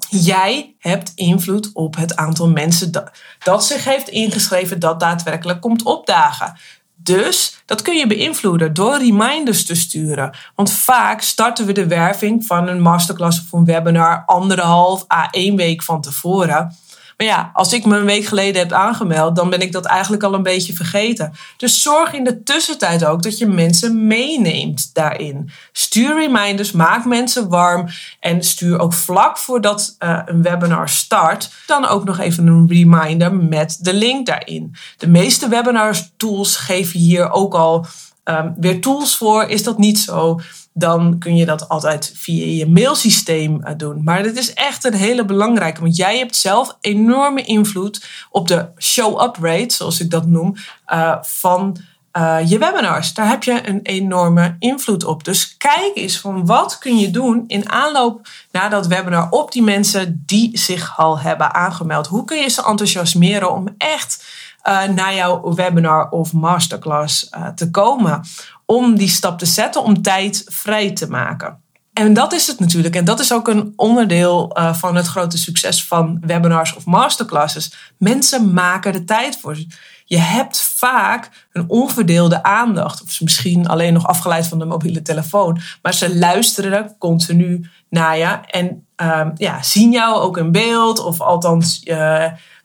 Jij 0.09 0.75
hebt 0.79 1.11
invloed 1.15 1.69
op 1.73 1.95
het 1.95 2.15
aantal 2.15 2.49
mensen 2.49 2.91
dat, 3.39 3.65
zich 3.65 3.83
heeft 3.83 4.09
ingeschreven 4.09 4.79
dat 4.79 4.99
daadwerkelijk 4.99 5.61
komt 5.61 5.83
opdagen. 5.83 6.57
Dus 6.95 7.63
dat 7.65 7.81
kun 7.81 7.95
je 7.95 8.07
beïnvloeden 8.07 8.73
door 8.73 8.97
reminders 8.97 9.65
te 9.65 9.75
sturen. 9.75 10.35
Want 10.55 10.71
vaak 10.71 11.21
starten 11.21 11.65
we 11.65 11.71
de 11.71 11.87
werving 11.87 12.45
van 12.45 12.67
een 12.67 12.81
masterclass 12.81 13.41
of 13.41 13.51
een 13.51 13.65
webinar 13.65 14.23
anderhalf 14.25 15.05
à 15.11 15.27
één 15.31 15.55
week 15.55 15.83
van 15.83 16.01
tevoren. 16.01 16.75
Maar 17.17 17.27
ja, 17.27 17.49
als 17.53 17.73
ik 17.73 17.85
me 17.85 17.97
een 17.97 18.05
week 18.05 18.25
geleden 18.25 18.61
heb 18.61 18.71
aangemeld, 18.71 19.35
dan 19.35 19.49
ben 19.49 19.59
ik 19.59 19.71
dat 19.71 19.85
eigenlijk 19.85 20.23
al 20.23 20.33
een 20.33 20.43
beetje 20.43 20.73
vergeten. 20.73 21.33
Dus 21.57 21.81
zorg 21.81 22.13
in 22.13 22.23
de 22.23 22.43
tussentijd 22.43 23.05
ook 23.05 23.23
dat 23.23 23.37
je 23.37 23.47
mensen 23.47 24.07
meeneemt 24.07 24.93
daarin. 24.93 25.49
Stuur 25.71 26.15
reminders, 26.15 26.71
maak 26.71 27.05
mensen 27.05 27.49
warm 27.49 27.87
en 28.19 28.43
stuur 28.43 28.79
ook 28.79 28.93
vlak 28.93 29.37
voordat 29.37 29.95
uh, 29.99 30.21
een 30.25 30.41
webinar 30.41 30.89
start, 30.89 31.51
dan 31.65 31.85
ook 31.85 32.03
nog 32.03 32.19
even 32.19 32.47
een 32.47 32.67
reminder 32.67 33.33
met 33.33 33.77
de 33.81 33.93
link 33.93 34.25
daarin. 34.25 34.75
De 34.97 35.07
meeste 35.07 35.47
webinar 35.47 35.97
tools 36.17 36.55
geven 36.55 36.99
hier 36.99 37.31
ook 37.31 37.53
al 37.53 37.85
um, 38.25 38.53
weer 38.57 38.81
tools 38.81 39.17
voor. 39.17 39.43
Is 39.43 39.63
dat 39.63 39.77
niet 39.77 39.99
zo? 39.99 40.39
dan 40.77 41.19
kun 41.19 41.35
je 41.35 41.45
dat 41.45 41.69
altijd 41.69 42.11
via 42.15 42.45
je 42.45 42.67
mailsysteem 42.67 43.63
eh, 43.63 43.73
doen. 43.77 44.03
Maar 44.03 44.23
dit 44.23 44.37
is 44.37 44.53
echt 44.53 44.83
een 44.83 44.93
hele 44.93 45.25
belangrijke, 45.25 45.81
want 45.81 45.95
jij 45.95 46.17
hebt 46.17 46.35
zelf 46.35 46.77
enorme 46.81 47.41
invloed 47.41 48.05
op 48.29 48.47
de 48.47 48.67
show-up 48.77 49.37
rate, 49.41 49.73
zoals 49.73 49.99
ik 49.99 50.09
dat 50.09 50.25
noem, 50.25 50.55
uh, 50.93 51.15
van 51.21 51.77
uh, 52.17 52.37
je 52.45 52.57
webinars. 52.57 53.13
Daar 53.13 53.27
heb 53.27 53.43
je 53.43 53.67
een 53.67 53.79
enorme 53.81 54.55
invloed 54.59 55.03
op. 55.03 55.23
Dus 55.23 55.57
kijk 55.57 55.91
eens 55.93 56.19
van 56.19 56.45
wat 56.45 56.77
kun 56.77 56.97
je 56.97 57.11
doen 57.11 57.43
in 57.47 57.69
aanloop 57.69 58.27
naar 58.51 58.69
dat 58.69 58.87
webinar 58.87 59.29
op 59.29 59.51
die 59.51 59.63
mensen 59.63 60.23
die 60.25 60.57
zich 60.57 60.97
al 60.97 61.19
hebben 61.19 61.53
aangemeld. 61.53 62.07
Hoe 62.07 62.25
kun 62.25 62.37
je 62.37 62.49
ze 62.49 62.65
enthousiasmeren 62.65 63.51
om 63.51 63.67
echt 63.77 64.25
uh, 64.67 64.83
naar 64.83 65.15
jouw 65.15 65.53
webinar 65.53 66.09
of 66.09 66.33
masterclass 66.33 67.29
uh, 67.37 67.47
te 67.47 67.71
komen? 67.71 68.21
om 68.65 68.95
die 68.95 69.07
stap 69.07 69.39
te 69.39 69.45
zetten, 69.45 69.83
om 69.83 70.01
tijd 70.01 70.43
vrij 70.45 70.91
te 70.91 71.09
maken. 71.09 71.63
En 71.93 72.13
dat 72.13 72.33
is 72.33 72.47
het 72.47 72.59
natuurlijk. 72.59 72.95
En 72.95 73.05
dat 73.05 73.19
is 73.19 73.33
ook 73.33 73.47
een 73.47 73.73
onderdeel 73.75 74.57
uh, 74.57 74.73
van 74.73 74.95
het 74.95 75.07
grote 75.07 75.37
succes 75.37 75.85
van 75.85 76.17
webinars 76.21 76.75
of 76.75 76.85
masterclasses. 76.85 77.93
Mensen 77.97 78.53
maken 78.53 78.93
de 78.93 79.03
tijd 79.03 79.37
voor. 79.39 79.57
Je 80.05 80.17
hebt 80.17 80.61
vaak 80.61 81.47
een 81.51 81.69
onverdeelde 81.69 82.43
aandacht. 82.43 83.03
Of 83.03 83.21
misschien 83.21 83.67
alleen 83.67 83.93
nog 83.93 84.07
afgeleid 84.07 84.47
van 84.47 84.59
de 84.59 84.65
mobiele 84.65 85.01
telefoon. 85.01 85.59
Maar 85.81 85.93
ze 85.93 86.17
luisteren 86.17 86.95
continu 86.97 87.69
naar 87.89 88.17
je. 88.17 88.39
En 88.45 88.87
uh, 89.01 89.27
ja, 89.35 89.61
zien 89.63 89.91
jou 89.91 90.15
ook 90.15 90.37
in 90.37 90.51
beeld. 90.51 90.99
Of 90.99 91.21
althans, 91.21 91.81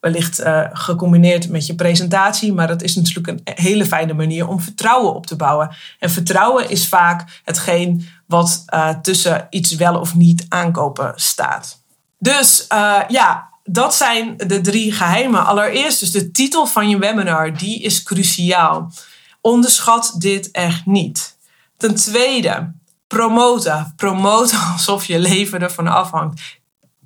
wellicht 0.01 0.41
uh, 0.41 0.67
gecombineerd 0.73 1.49
met 1.49 1.67
je 1.67 1.75
presentatie. 1.75 2.53
Maar 2.53 2.67
dat 2.67 2.83
is 2.83 2.95
natuurlijk 2.95 3.27
een 3.29 3.55
hele 3.55 3.87
fijne 3.87 4.13
manier 4.13 4.49
om 4.49 4.61
vertrouwen 4.61 5.15
op 5.15 5.27
te 5.27 5.37
bouwen. 5.37 5.77
En 5.99 6.11
vertrouwen 6.11 6.71
is 6.71 6.89
vaak 6.89 7.41
hetgeen 7.45 8.09
wat 8.27 8.65
uh, 8.75 8.89
tussen 8.89 9.47
iets 9.51 9.75
wel 9.75 10.01
of 10.01 10.15
niet 10.15 10.47
aankopen 10.49 11.13
staat. 11.17 11.83
Dus 12.19 12.67
uh, 12.73 13.01
ja, 13.09 13.49
dat 13.65 13.95
zijn 13.95 14.37
de 14.37 14.61
drie 14.61 14.93
geheimen. 14.93 15.47
Allereerst 15.47 16.01
dus 16.01 16.11
de 16.11 16.31
titel 16.31 16.67
van 16.67 16.89
je 16.89 16.99
webinar, 16.99 17.57
die 17.57 17.83
is 17.83 18.03
cruciaal. 18.03 18.93
Onderschat 19.41 20.15
dit 20.19 20.51
echt 20.51 20.87
niet. 20.87 21.37
Ten 21.77 21.95
tweede, 21.95 22.73
promoten. 23.07 23.93
Promoten 23.97 24.59
alsof 24.73 25.05
je 25.05 25.19
leven 25.19 25.63
ervan 25.63 25.87
afhangt. 25.87 26.41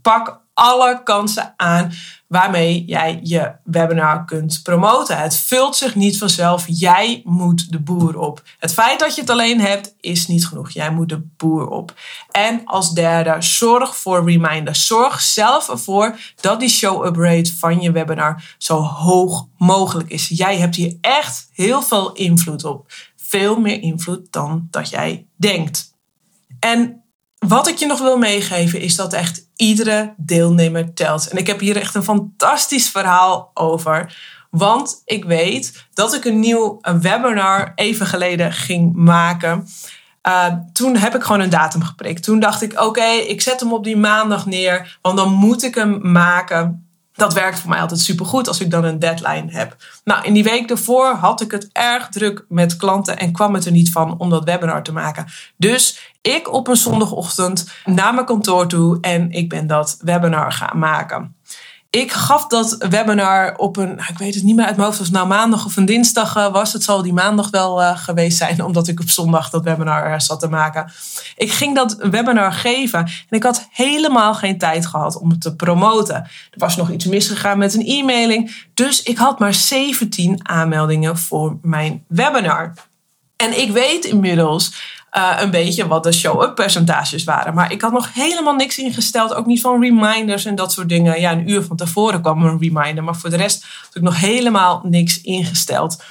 Pak 0.02 0.40
alle 0.54 1.02
kansen 1.02 1.54
aan 1.56 1.92
waarmee 2.34 2.84
jij 2.86 3.20
je 3.22 3.52
webinar 3.64 4.24
kunt 4.24 4.60
promoten. 4.62 5.18
Het 5.18 5.36
vult 5.36 5.76
zich 5.76 5.94
niet 5.94 6.18
vanzelf. 6.18 6.64
Jij 6.66 7.22
moet 7.24 7.72
de 7.72 7.80
boer 7.80 8.18
op. 8.18 8.42
Het 8.58 8.72
feit 8.72 9.00
dat 9.00 9.14
je 9.14 9.20
het 9.20 9.30
alleen 9.30 9.60
hebt 9.60 9.94
is 10.00 10.26
niet 10.26 10.46
genoeg. 10.46 10.70
Jij 10.70 10.90
moet 10.90 11.08
de 11.08 11.22
boer 11.36 11.68
op. 11.68 11.94
En 12.30 12.60
als 12.64 12.92
derde, 12.92 13.36
zorg 13.38 13.96
voor 13.96 14.24
reminders. 14.30 14.86
Zorg 14.86 15.20
zelf 15.20 15.68
ervoor 15.68 16.18
dat 16.40 16.60
die 16.60 16.68
show-up 16.68 17.16
rate 17.16 17.56
van 17.56 17.80
je 17.80 17.92
webinar 17.92 18.54
zo 18.58 18.80
hoog 18.80 19.46
mogelijk 19.58 20.10
is. 20.10 20.28
Jij 20.28 20.58
hebt 20.58 20.76
hier 20.76 20.96
echt 21.00 21.48
heel 21.52 21.82
veel 21.82 22.12
invloed 22.12 22.64
op. 22.64 22.92
Veel 23.16 23.60
meer 23.60 23.82
invloed 23.82 24.32
dan 24.32 24.68
dat 24.70 24.90
jij 24.90 25.26
denkt. 25.36 25.94
En 26.58 27.02
wat 27.38 27.68
ik 27.68 27.76
je 27.76 27.86
nog 27.86 28.00
wil 28.00 28.18
meegeven 28.18 28.80
is 28.80 28.96
dat 28.96 29.12
echt 29.12 29.43
iedere 29.56 30.14
deelnemer 30.16 30.94
telt. 30.94 31.28
En 31.28 31.37
ik 31.37 31.46
heb 31.46 31.61
hier 31.61 31.76
echt 31.76 31.94
een 31.94 32.04
fantastisch 32.04 32.90
verhaal 32.90 33.50
over. 33.54 34.16
Want 34.50 35.02
ik 35.04 35.25
weet 35.25 35.87
dat 35.94 36.14
ik 36.14 36.25
een 36.25 36.40
nieuw 36.40 36.78
webinar 37.00 37.73
even 37.75 38.06
geleden 38.06 38.52
ging 38.52 38.94
maken. 38.94 39.68
Uh, 40.28 40.46
toen 40.73 40.96
heb 40.96 41.14
ik 41.14 41.23
gewoon 41.23 41.40
een 41.40 41.50
datum 41.50 41.82
geprikt. 41.82 42.23
Toen 42.23 42.40
dacht 42.40 42.62
ik, 42.62 42.80
oké, 42.80 43.04
ik 43.04 43.40
zet 43.40 43.61
hem 43.61 43.73
op 43.73 43.84
die 43.84 43.96
maandag 43.96 44.46
neer. 44.46 44.99
Want 45.02 45.16
dan 45.16 45.32
moet 45.32 45.62
ik 45.62 45.75
hem 45.75 45.99
maken 46.12 46.83
dat 47.14 47.35
werkt 47.35 47.59
voor 47.59 47.71
mij 47.71 47.80
altijd 47.80 48.00
supergoed 48.00 48.49
als 48.49 48.61
ik 48.61 48.71
dan 48.71 48.85
een 48.85 48.99
deadline 48.99 49.52
heb. 49.52 49.76
Nou, 50.04 50.25
in 50.25 50.33
die 50.33 50.44
week 50.44 50.68
daarvoor 50.68 51.06
had 51.06 51.40
ik 51.40 51.50
het 51.50 51.68
erg 51.73 52.09
druk 52.09 52.44
met 52.49 52.76
klanten 52.76 53.18
en 53.18 53.33
kwam 53.33 53.54
het 53.54 53.64
er 53.64 53.73
niet 53.73 53.92
van 53.92 54.18
om 54.18 54.30
dat 54.30 54.44
webinar 54.44 54.83
te 54.83 54.92
maken. 54.92 55.26
Dus 55.56 56.12
ik 56.23 56.52
op 56.52 56.68
een 56.68 56.76
zondagochtend 56.76 57.71
naar 57.85 58.14
mijn 58.14 58.26
kantoor 58.26 58.66
toe 58.66 58.99
en 59.00 59.30
ik 59.30 59.49
ben 59.49 59.66
dat 59.66 59.97
webinar 60.00 60.52
gaan 60.52 60.78
maken. 60.78 61.37
Ik 61.94 62.12
gaf 62.12 62.46
dat 62.46 62.76
webinar 62.88 63.56
op 63.56 63.76
een, 63.76 63.98
ik 64.08 64.18
weet 64.18 64.34
het 64.34 64.42
niet 64.42 64.56
meer 64.56 64.64
uit 64.64 64.76
mijn 64.76 64.88
hoofd, 64.88 65.00
of 65.00 65.06
het 65.06 65.14
nou 65.14 65.26
maandag 65.26 65.64
of 65.64 65.76
een 65.76 65.84
dinsdag 65.84 66.36
eh, 66.36 66.52
was. 66.52 66.72
Het 66.72 66.82
zal 66.82 67.02
die 67.02 67.12
maandag 67.12 67.50
wel 67.50 67.80
uh, 67.80 67.98
geweest 67.98 68.36
zijn, 68.38 68.64
omdat 68.66 68.88
ik 68.88 69.00
op 69.00 69.08
zondag 69.08 69.50
dat 69.50 69.64
webinar 69.64 70.20
zat 70.20 70.40
te 70.40 70.48
maken. 70.48 70.92
Ik 71.36 71.52
ging 71.52 71.74
dat 71.74 71.96
webinar 72.10 72.52
geven 72.52 72.98
en 72.98 73.36
ik 73.36 73.42
had 73.42 73.68
helemaal 73.70 74.34
geen 74.34 74.58
tijd 74.58 74.86
gehad 74.86 75.18
om 75.18 75.30
het 75.30 75.40
te 75.40 75.56
promoten. 75.56 76.14
Er 76.14 76.58
was 76.58 76.76
nog 76.76 76.90
iets 76.90 77.04
misgegaan 77.04 77.58
met 77.58 77.74
een 77.74 77.86
e-mailing, 77.86 78.66
dus 78.74 79.02
ik 79.02 79.16
had 79.16 79.38
maar 79.38 79.54
17 79.54 80.48
aanmeldingen 80.48 81.18
voor 81.18 81.58
mijn 81.62 82.04
webinar. 82.08 82.74
En 83.36 83.60
ik 83.60 83.70
weet 83.70 84.04
inmiddels 84.04 84.72
uh, 85.16 85.37
een 85.40 85.50
beetje 85.50 85.87
wat 85.87 86.02
de 86.02 86.12
show-up 86.12 86.54
percentages 86.54 87.25
waren. 87.25 87.54
Maar 87.54 87.73
ik 87.73 87.80
had 87.80 87.92
nog 87.92 88.14
helemaal 88.14 88.54
niks 88.54 88.78
ingesteld. 88.78 89.35
Ook 89.35 89.47
niet 89.47 89.61
van 89.61 89.80
reminders 89.80 90.44
en 90.44 90.54
dat 90.54 90.73
soort 90.73 90.88
dingen. 90.88 91.21
Ja, 91.21 91.33
een 91.33 91.50
uur 91.50 91.62
van 91.62 91.76
tevoren 91.76 92.21
kwam 92.21 92.42
een 92.42 92.59
reminder. 92.59 93.04
Maar 93.04 93.16
voor 93.16 93.30
de 93.30 93.37
rest 93.37 93.66
had 93.85 93.94
ik 93.94 94.02
nog 94.02 94.21
helemaal 94.21 94.80
niks 94.85 95.21
ingesteld. 95.21 96.02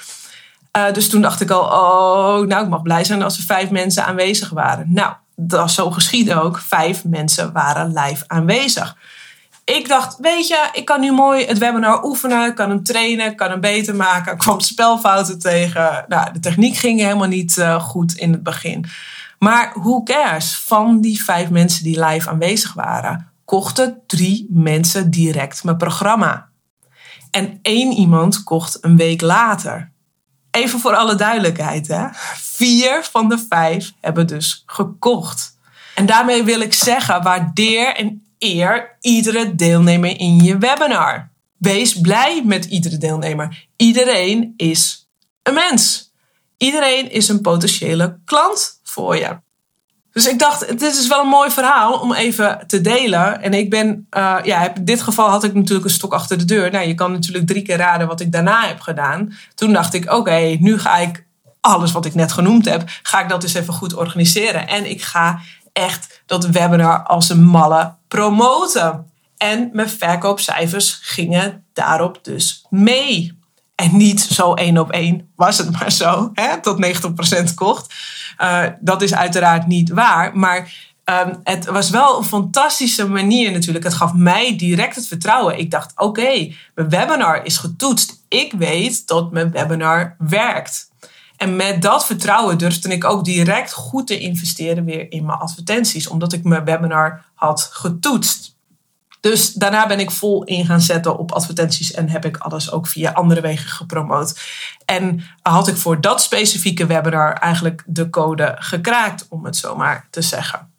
Uh, 0.76 0.92
dus 0.92 1.08
toen 1.08 1.22
dacht 1.22 1.40
ik 1.40 1.50
al, 1.50 1.62
oh, 1.62 2.46
nou, 2.46 2.64
ik 2.64 2.68
mag 2.68 2.82
blij 2.82 3.04
zijn 3.04 3.22
als 3.22 3.36
er 3.36 3.44
vijf 3.44 3.70
mensen 3.70 4.04
aanwezig 4.04 4.50
waren. 4.50 4.86
Nou, 4.92 5.12
dat 5.36 5.70
zo 5.70 5.90
geschiedde 5.90 6.40
ook. 6.40 6.58
Vijf 6.58 7.04
mensen 7.04 7.52
waren 7.52 7.92
live 7.92 8.24
aanwezig 8.26 8.96
ik 9.64 9.88
dacht, 9.88 10.16
weet 10.18 10.48
je, 10.48 10.68
ik 10.72 10.84
kan 10.84 11.00
nu 11.00 11.12
mooi 11.12 11.46
het 11.46 11.58
webinar 11.58 12.04
oefenen, 12.04 12.54
kan 12.54 12.68
hem 12.68 12.82
trainen, 12.82 13.36
kan 13.36 13.50
hem 13.50 13.60
beter 13.60 13.96
maken. 13.96 14.32
Ik 14.32 14.38
kwam 14.38 14.60
spelfouten 14.60 15.38
tegen. 15.38 16.04
Nou, 16.08 16.32
de 16.32 16.40
techniek 16.40 16.76
ging 16.76 17.00
helemaal 17.00 17.28
niet 17.28 17.56
uh, 17.56 17.82
goed 17.82 18.12
in 18.12 18.32
het 18.32 18.42
begin. 18.42 18.84
Maar 19.38 19.72
who 19.74 20.02
cares? 20.02 20.56
Van 20.56 21.00
die 21.00 21.24
vijf 21.24 21.50
mensen 21.50 21.84
die 21.84 22.04
live 22.04 22.30
aanwezig 22.30 22.72
waren, 22.72 23.32
kochten 23.44 24.02
drie 24.06 24.46
mensen 24.50 25.10
direct 25.10 25.64
mijn 25.64 25.76
programma. 25.76 26.48
En 27.30 27.58
één 27.62 27.92
iemand 27.92 28.42
kocht 28.42 28.78
een 28.80 28.96
week 28.96 29.20
later. 29.20 29.92
even 30.50 30.80
voor 30.80 30.94
alle 30.94 31.14
duidelijkheid, 31.14 31.88
hè? 31.88 32.06
vier 32.34 33.04
van 33.10 33.28
de 33.28 33.46
vijf 33.48 33.92
hebben 34.00 34.26
dus 34.26 34.62
gekocht. 34.66 35.58
En 35.94 36.06
daarmee 36.06 36.42
wil 36.42 36.60
ik 36.60 36.72
zeggen, 36.72 37.22
waardeer 37.22 37.96
en 37.96 38.24
eer 38.44 38.96
iedere 39.00 39.54
deelnemer 39.54 40.18
in 40.20 40.38
je 40.38 40.58
webinar. 40.58 41.30
Wees 41.56 42.00
blij 42.00 42.42
met 42.44 42.64
iedere 42.64 42.98
deelnemer. 42.98 43.66
Iedereen 43.76 44.54
is 44.56 45.08
een 45.42 45.54
mens. 45.54 46.12
Iedereen 46.56 47.10
is 47.10 47.28
een 47.28 47.40
potentiële 47.40 48.18
klant 48.24 48.80
voor 48.82 49.16
je. 49.16 49.42
Dus 50.12 50.26
ik 50.26 50.38
dacht, 50.38 50.68
dit 50.68 50.96
is 50.96 51.08
wel 51.08 51.22
een 51.22 51.28
mooi 51.28 51.50
verhaal 51.50 52.00
om 52.00 52.12
even 52.12 52.64
te 52.66 52.80
delen. 52.80 53.42
En 53.42 53.54
ik 53.54 53.70
ben, 53.70 54.06
uh, 54.16 54.36
ja, 54.42 54.74
in 54.74 54.84
dit 54.84 55.02
geval 55.02 55.28
had 55.28 55.44
ik 55.44 55.54
natuurlijk 55.54 55.84
een 55.84 55.90
stok 55.90 56.12
achter 56.12 56.38
de 56.38 56.44
deur. 56.44 56.70
Nou, 56.70 56.86
je 56.86 56.94
kan 56.94 57.12
natuurlijk 57.12 57.46
drie 57.46 57.62
keer 57.62 57.76
raden 57.76 58.06
wat 58.06 58.20
ik 58.20 58.32
daarna 58.32 58.66
heb 58.66 58.80
gedaan. 58.80 59.32
Toen 59.54 59.72
dacht 59.72 59.94
ik, 59.94 60.12
oké, 60.12 60.56
nu 60.60 60.78
ga 60.78 60.96
ik 60.96 61.26
alles 61.60 61.92
wat 61.92 62.04
ik 62.04 62.14
net 62.14 62.32
genoemd 62.32 62.64
heb, 62.64 62.82
ga 63.02 63.22
ik 63.22 63.28
dat 63.28 63.40
dus 63.40 63.54
even 63.54 63.74
goed 63.74 63.94
organiseren. 63.94 64.68
En 64.68 64.90
ik 64.90 65.02
ga 65.02 65.40
echt 65.74 66.22
dat 66.26 66.46
webinar 66.46 67.02
als 67.02 67.28
een 67.28 67.44
malle 67.44 67.94
promoten. 68.08 69.10
En 69.36 69.70
mijn 69.72 69.90
verkoopcijfers 69.90 70.98
gingen 71.02 71.64
daarop 71.72 72.18
dus 72.22 72.66
mee. 72.70 73.38
En 73.74 73.96
niet 73.96 74.20
zo 74.20 74.54
één 74.54 74.78
op 74.78 74.90
één 74.90 75.32
was 75.36 75.58
het 75.58 75.70
maar 75.70 75.92
zo, 75.92 76.30
hè, 76.34 76.60
tot 76.60 76.86
90% 77.50 77.54
kocht. 77.54 77.94
Uh, 78.38 78.62
dat 78.80 79.02
is 79.02 79.14
uiteraard 79.14 79.66
niet 79.66 79.90
waar, 79.90 80.36
maar 80.38 80.92
um, 81.04 81.40
het 81.42 81.66
was 81.66 81.90
wel 81.90 82.18
een 82.18 82.24
fantastische 82.24 83.08
manier 83.08 83.52
natuurlijk. 83.52 83.84
Het 83.84 83.94
gaf 83.94 84.12
mij 84.12 84.56
direct 84.56 84.96
het 84.96 85.06
vertrouwen. 85.06 85.58
Ik 85.58 85.70
dacht, 85.70 85.92
oké, 85.96 86.52
mijn 86.74 86.88
webinar 86.88 87.44
is 87.44 87.56
getoetst. 87.56 88.24
Ik 88.28 88.52
weet 88.52 89.06
dat 89.06 89.32
mijn 89.32 89.50
webinar 89.50 90.16
werkt. 90.18 90.90
En 91.44 91.56
met 91.56 91.82
dat 91.82 92.06
vertrouwen 92.06 92.58
durfde 92.58 92.88
ik 92.88 93.04
ook 93.04 93.24
direct 93.24 93.72
goed 93.72 94.06
te 94.06 94.18
investeren 94.18 94.84
weer 94.84 95.12
in 95.12 95.24
mijn 95.24 95.38
advertenties, 95.38 96.08
omdat 96.08 96.32
ik 96.32 96.44
mijn 96.44 96.64
webinar 96.64 97.24
had 97.34 97.68
getoetst. 97.72 98.56
Dus 99.20 99.52
daarna 99.52 99.86
ben 99.86 100.00
ik 100.00 100.10
vol 100.10 100.44
in 100.44 100.66
gaan 100.66 100.80
zetten 100.80 101.18
op 101.18 101.32
advertenties 101.32 101.92
en 101.92 102.08
heb 102.08 102.24
ik 102.24 102.36
alles 102.36 102.70
ook 102.70 102.86
via 102.86 103.12
andere 103.12 103.40
wegen 103.40 103.68
gepromoot. 103.68 104.40
En 104.84 105.24
had 105.42 105.68
ik 105.68 105.76
voor 105.76 106.00
dat 106.00 106.22
specifieke 106.22 106.86
webinar 106.86 107.32
eigenlijk 107.32 107.82
de 107.86 108.10
code 108.10 108.56
gekraakt, 108.58 109.26
om 109.28 109.44
het 109.44 109.56
zo 109.56 109.76
maar 109.76 110.06
te 110.10 110.22
zeggen. 110.22 110.72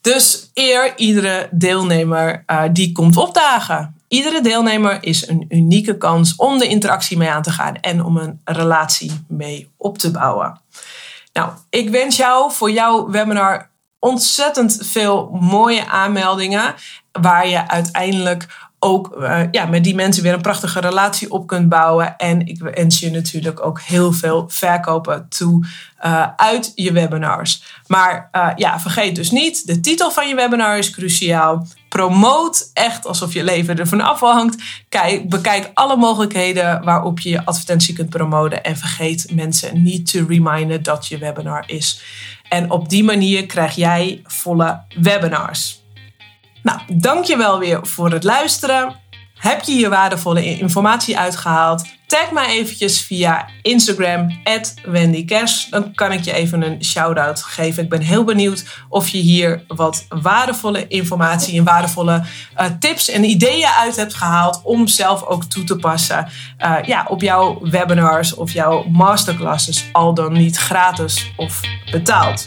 Dus 0.00 0.50
eer 0.54 0.92
iedere 0.96 1.48
deelnemer 1.50 2.44
uh, 2.46 2.62
die 2.72 2.92
komt 2.92 3.16
opdagen. 3.16 3.99
Iedere 4.10 4.40
deelnemer 4.40 4.98
is 5.00 5.28
een 5.28 5.44
unieke 5.48 5.96
kans 5.96 6.36
om 6.36 6.58
de 6.58 6.66
interactie 6.66 7.16
mee 7.16 7.30
aan 7.30 7.42
te 7.42 7.50
gaan 7.50 7.74
en 7.74 8.04
om 8.04 8.16
een 8.16 8.40
relatie 8.44 9.24
mee 9.28 9.70
op 9.76 9.98
te 9.98 10.10
bouwen. 10.10 10.60
Nou, 11.32 11.52
ik 11.68 11.90
wens 11.90 12.16
jou 12.16 12.52
voor 12.52 12.70
jouw 12.70 13.10
webinar 13.10 13.70
ontzettend 13.98 14.78
veel 14.82 15.38
mooie 15.40 15.86
aanmeldingen 15.86 16.74
waar 17.12 17.48
je 17.48 17.68
uiteindelijk 17.68 18.68
ook 18.78 19.16
uh, 19.18 19.42
ja, 19.50 19.66
met 19.66 19.84
die 19.84 19.94
mensen 19.94 20.22
weer 20.22 20.32
een 20.32 20.40
prachtige 20.40 20.80
relatie 20.80 21.30
op 21.30 21.46
kunt 21.46 21.68
bouwen. 21.68 22.16
En 22.16 22.46
ik 22.46 22.58
wens 22.58 23.00
je 23.00 23.10
natuurlijk 23.10 23.64
ook 23.64 23.80
heel 23.80 24.12
veel 24.12 24.44
verkopen 24.48 25.28
toe 25.28 25.66
uh, 26.04 26.26
uit 26.36 26.72
je 26.74 26.92
webinars. 26.92 27.62
Maar 27.86 28.28
uh, 28.32 28.50
ja, 28.56 28.80
vergeet 28.80 29.14
dus 29.14 29.30
niet, 29.30 29.66
de 29.66 29.80
titel 29.80 30.10
van 30.10 30.28
je 30.28 30.34
webinar 30.34 30.78
is 30.78 30.90
cruciaal. 30.90 31.66
Promoot 31.90 32.70
echt 32.72 33.06
alsof 33.06 33.32
je 33.32 33.44
leven 33.44 33.78
ervan 33.78 34.00
afhangt. 34.00 34.62
Kijk, 34.88 35.28
bekijk 35.28 35.70
alle 35.74 35.96
mogelijkheden 35.96 36.84
waarop 36.84 37.20
je 37.20 37.28
je 37.28 37.44
advertentie 37.44 37.94
kunt 37.94 38.10
promoten. 38.10 38.64
En 38.64 38.76
vergeet 38.76 39.30
mensen 39.34 39.82
niet 39.82 40.10
te 40.10 40.26
reminden 40.28 40.82
dat 40.82 41.06
je 41.06 41.18
webinar 41.18 41.64
is. 41.66 42.02
En 42.48 42.70
op 42.70 42.88
die 42.88 43.04
manier 43.04 43.46
krijg 43.46 43.74
jij 43.74 44.20
volle 44.24 44.80
webinars. 45.00 45.82
Nou, 46.62 46.80
dankjewel 46.88 47.58
weer 47.58 47.86
voor 47.86 48.12
het 48.12 48.24
luisteren. 48.24 48.96
Heb 49.34 49.62
je 49.62 49.72
hier 49.72 49.90
waardevolle 49.90 50.44
informatie 50.44 51.18
uitgehaald? 51.18 51.84
Tag 52.10 52.30
mij 52.30 52.46
eventjes 52.46 53.00
via 53.00 53.48
Instagram, 53.62 54.40
@wendykers. 54.84 55.66
Dan 55.70 55.94
kan 55.94 56.12
ik 56.12 56.24
je 56.24 56.32
even 56.32 56.62
een 56.62 56.84
shout-out 56.84 57.42
geven. 57.42 57.82
Ik 57.82 57.88
ben 57.88 58.00
heel 58.00 58.24
benieuwd 58.24 58.64
of 58.88 59.08
je 59.08 59.18
hier 59.18 59.64
wat 59.66 60.06
waardevolle 60.08 60.86
informatie 60.88 61.58
en 61.58 61.64
waardevolle 61.64 62.22
uh, 62.60 62.66
tips 62.78 63.08
en 63.08 63.24
ideeën 63.24 63.68
uit 63.78 63.96
hebt 63.96 64.14
gehaald 64.14 64.60
om 64.64 64.86
zelf 64.86 65.24
ook 65.24 65.44
toe 65.44 65.64
te 65.64 65.76
passen 65.76 66.28
uh, 66.58 66.76
ja, 66.82 67.06
op 67.08 67.22
jouw 67.22 67.58
webinars 67.62 68.34
of 68.34 68.52
jouw 68.52 68.84
masterclasses, 68.88 69.88
al 69.92 70.14
dan 70.14 70.32
niet 70.32 70.56
gratis 70.56 71.32
of 71.36 71.60
betaald. 71.90 72.42